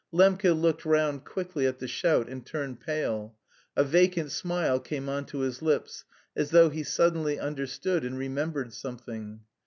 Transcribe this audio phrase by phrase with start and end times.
[0.11, 3.35] Lembke looked round quickly at the shout and turned pale.
[3.75, 8.73] A vacant smile came on to his lips, as though he suddenly understood and remembered
[8.73, 9.41] something.